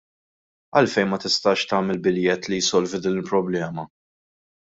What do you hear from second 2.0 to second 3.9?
biljett li jsolvi din il-problema?